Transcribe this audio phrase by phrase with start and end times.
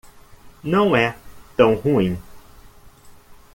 [0.63, 1.15] Não é
[1.55, 2.17] tão ruim.